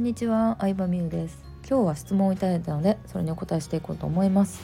[0.00, 1.44] んにちは、相葉美優です。
[1.68, 4.62] 今日は質問をいただいたのでそれにお答えしていこうと思います。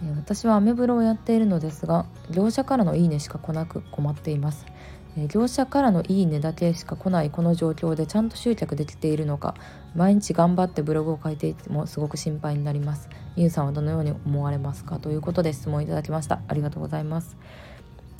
[0.00, 4.64] え私はアメブロをやっているのですが業者からのいいねしか来なく困っています。
[5.16, 9.56] え業者からのいいねだけしか来ないこの状況でちゃんと集客できているのか
[9.96, 13.08] 毎日頑張ってブログを書いていてもすごく心配になります。
[13.34, 15.00] みゆさんはどのように思われますか？
[15.00, 16.42] ということで質問いただきました。
[16.46, 17.36] ありがとうございます。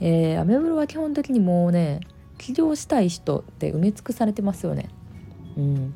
[0.01, 2.01] えー、アメブロは基本的にもうね
[2.39, 4.89] 起業したい人って埋め尽くされてますよね。
[5.57, 5.95] うん、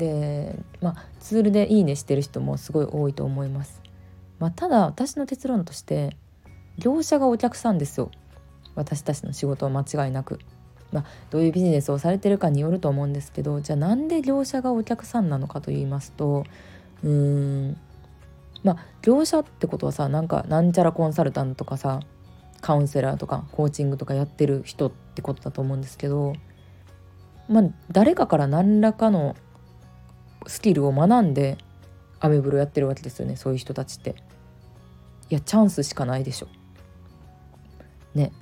[0.00, 3.80] でまあツールで「いいね」してる人もすごい多いと思います。
[4.38, 6.16] まあ、ただ私の結論として
[6.78, 8.10] 業者がお客さんですよ
[8.74, 10.38] 私たちの仕事は間違いなく。
[10.92, 16.44] まあ、どういうビジネスをされてるかによると思うんですけどじゃあなんで業者がお客さんなのかと言いますと
[17.04, 17.76] うーん
[18.64, 22.00] まあ業者ってことはさなんかなんちゃらコンサルタントとかさ
[22.60, 26.32] カウンセラーとかコーチングとかやってる人ってことだと思うんですけど
[27.50, 29.34] まあ、誰かから何らかの
[30.46, 31.58] スキルを学んで
[32.18, 34.14] アメブロやってるわけですよねそういう人たちって。
[35.30, 36.48] いやチャンスしかないでしょ。
[38.14, 38.32] ね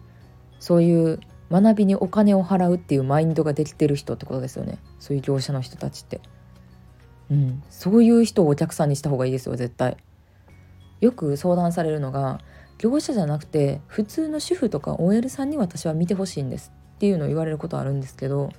[0.58, 6.20] そういう学びにお金を払うっていうマインドができてる人ってことですよねそういう業者の人たちって。
[7.30, 9.96] うん、そういう人をお客さんにした方がいいですよ絶対。
[11.00, 12.40] よく相談されるのが
[12.78, 18.50] 業者じゃなくて普通の主婦とか OL さんに私は見てほしいんですっていうのを言われることあるんですけど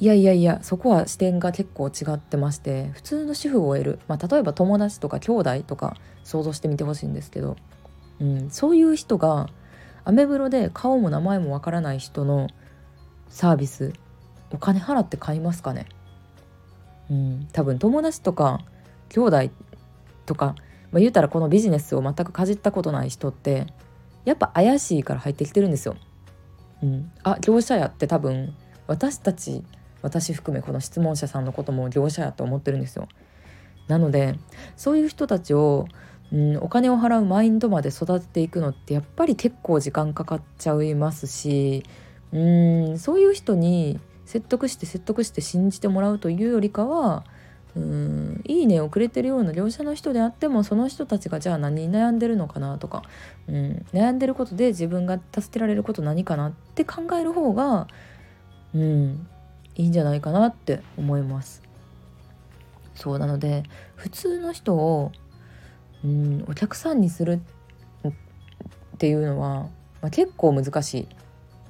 [0.00, 7.56] いやいやいやそこは視点が結構違ってまして普通の主婦を終える、まあ、例えば友達とか兄弟とか想像してみてほしいんですけど、
[8.18, 9.50] うん、そういう人が
[10.04, 12.48] アメブロで顔も名前もわからない人の
[13.28, 13.92] サービス
[14.50, 15.86] お金払って買いますかね、
[17.10, 18.60] うん、多分友達とか
[19.10, 19.50] 兄弟
[20.24, 20.54] とか、
[20.92, 23.66] まあ、言うたらこのビジネスを全くかじったことない人って
[24.24, 25.96] やっぱ怪しいから入ってきてるんですよ。
[26.82, 28.54] うん、あ業者やって多分
[28.86, 29.62] 私たち
[30.02, 33.08] 私含めこの質問者さんのことも業者やと思ってるんですよ。
[33.88, 34.36] なので
[34.76, 35.86] そういう人たちを、
[36.32, 41.82] うん、お金を払うマインドまで育てていくのってやっぱり結構時間かかっちゃいますし
[42.32, 42.38] う
[42.92, 47.24] んそういう人に説得して説得して信じてもらうというよりかは
[47.76, 53.02] うんいいねをくれてるような業者の人であってもその人たちがじゃあ何に悩んでるのかなとか、
[53.48, 57.88] うん、悩んでることで自分が助けられること何かなって考える方が、
[58.74, 59.26] うん、
[59.80, 61.62] いいんじゃないかなって思います。
[62.94, 63.62] そうなので
[63.96, 65.10] 普通の人を
[66.04, 67.40] うんお客さんにする
[68.04, 68.12] っ
[68.98, 69.68] ていうのは、
[70.02, 71.08] まあ、結構難しい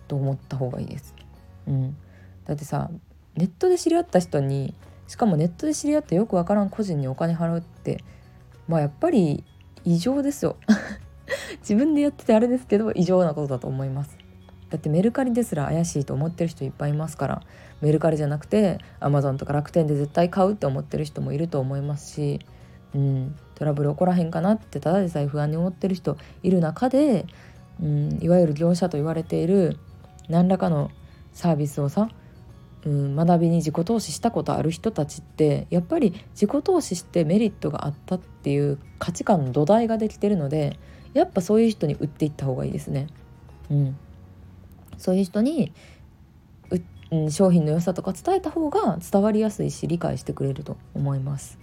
[0.08, 1.14] と思った方がいいです、
[1.68, 1.96] うん、
[2.46, 2.90] だってさ
[3.36, 4.74] ネットで知り合った人に
[5.06, 8.02] しかもネットで知り合ってよくわからん個人にお金払うって
[8.66, 9.44] まあやっぱり
[9.84, 10.56] 異常ですよ。
[11.60, 14.19] 自分でやっててあれですけど異常なことだと思います。
[14.70, 17.42] だってメルカリですら怪しいと思ってる人いっぱいいますから
[17.80, 22.40] メルカリじゃなくてアマゾンとか楽天で絶対買うって思ってる人もいると思いますし、
[22.94, 27.26] うん、トラブル起こらへんかなってただでさえ不安に思ってる人いる中で、
[27.82, 29.76] うん、いわゆる業者と言われている
[30.28, 30.90] 何らかの
[31.32, 32.08] サービスをさ、
[32.84, 40.78] うん、学びに自己投資したことある人たちってやっぱり自己投資してメリットがあったっていう価値観の土台ができてるので
[41.12, 43.08] やっぱそういう人に売っていった方がいいですね。
[43.70, 43.96] うん
[45.00, 45.72] そういう人に
[47.10, 51.58] う商品の良さとか伝えた方が伝わりやすいし理解してくれると思います。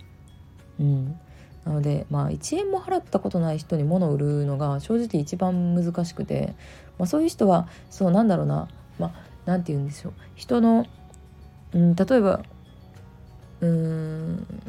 [0.80, 1.20] うん、
[1.66, 6.54] なのでまあ1円も払ったことない人に物を売るのが正直一番難しくて、
[7.00, 8.68] まあ、そういう人はそうなんだろうな
[9.00, 9.14] ま
[9.46, 10.86] あて言うんでしょう人の、
[11.74, 12.44] うん、例えば
[13.62, 14.62] うん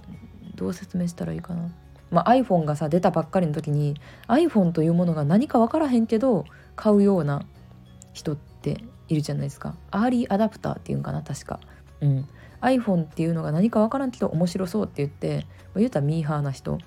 [0.54, 1.70] どう説明したらいいかな。
[2.10, 7.44] まあ、iPhone がさ出たばっかりの時に iPhone というものが何か分からへんけど買うような
[8.14, 8.47] 人って
[9.08, 9.74] いるじゃないですか。
[9.90, 11.60] アーリーアダプターっていうんかな確か、
[12.00, 12.28] うん、
[12.60, 15.46] iPhone っていうのが何か分からんけど面白そうって言って
[15.76, 16.78] 言うたらミーハーな人っ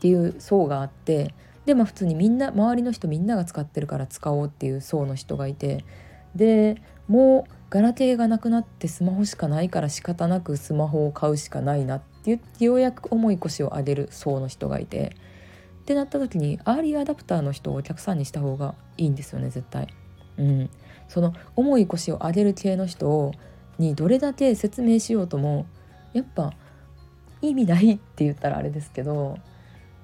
[0.00, 1.34] ていう層があって
[1.64, 5.84] でまあ普通にみんな周りの人みんなが使ってるから使おうっていう層の人がいて
[6.34, 15.16] でもうガラケーがなくなってスマホしかないから仕方なくスマホを買うしかないなって言ってようやく重い腰を上げる層の人がいて
[15.82, 19.88] ってなった時にアーリーアダプターの人をお客さんにした方がいいんですよね絶対。
[20.38, 20.70] うん、
[21.08, 23.32] その重い腰を上げる系の人
[23.78, 25.66] にどれだけ説明しようとも
[26.12, 26.52] やっぱ
[27.40, 29.38] 意味ないって言ったらあれですけど、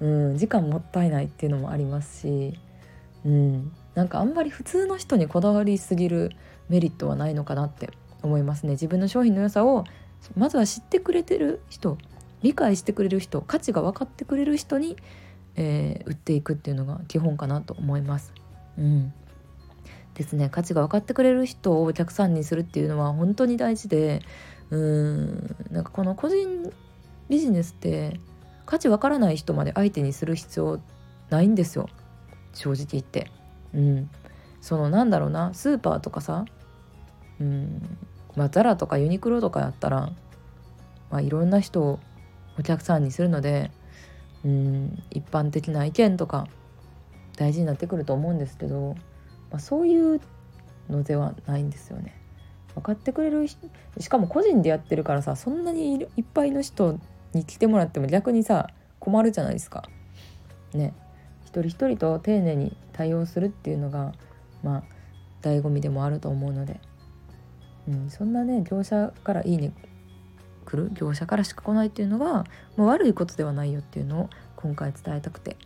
[0.01, 2.59] うん、時間もったいないっていうのもありますし、
[3.25, 6.31] うん、なんかあんまり普通の人にこだわりすぎる
[6.67, 7.89] メリットはないのかなって
[8.21, 8.71] 思いますね。
[8.71, 9.85] 自分の商品の良さを
[10.35, 11.97] まずは知ってくれてる人
[12.41, 14.97] 理解してくれる人価値が分かってくれる人に、
[15.55, 18.33] えー、売っていくっていうのが基本かなと思います。
[18.77, 19.13] うん、
[20.19, 24.21] ですね価値が分かってくれる人をお客さんにするっていうのは本当に大事で
[24.69, 26.73] うーんなんかこの個人
[27.29, 28.19] ビジネスって
[28.65, 30.81] 価値わからない人まで相手にする必要
[31.29, 31.87] ないんですよ
[32.53, 33.31] 正直言って。
[33.73, 34.09] うん、
[34.59, 36.43] そのなんだろうなスーパーとかさ、
[37.39, 37.97] うん
[38.35, 40.11] まあ、ザラとかユニクロとかやったら、
[41.11, 41.99] まあ、いろんな人を
[42.57, 43.71] お客さんにするので、
[44.43, 46.47] うん、一般的な意見とか
[47.37, 48.95] 大事になってくると思うんですけど、
[49.51, 50.21] まあ、そういう
[50.89, 52.15] のではないんですよね。
[52.75, 53.57] 分かってくれるし
[54.09, 56.99] かも個人でやってるからさそんなにいっぱいの人
[57.33, 58.69] に来てもらっても逆にさ
[58.99, 59.89] 困るじゃないですか。
[60.73, 60.93] ね
[61.43, 64.13] 一人一人と丁寧に対応するっていうのが
[64.63, 64.83] まあ
[65.41, 66.79] 醍醐味でもあると思うので、
[67.87, 69.73] うん、そんなね業者から「いいね」
[70.65, 72.45] 来る業者からしか来ないっていうのが
[72.77, 75.57] もう悪いことではないよっていうのを今回伝えたくて、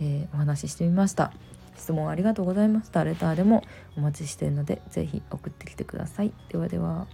[0.00, 1.32] えー、お話ししてみました
[1.76, 3.04] 質問ありがとうございました。
[3.04, 3.62] レターでも
[3.96, 6.32] お待ちしているので是非送ってきてください。
[6.48, 7.06] ではでは。